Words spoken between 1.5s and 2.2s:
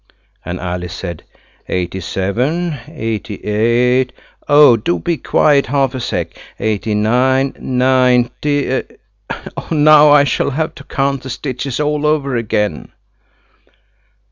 "Eighty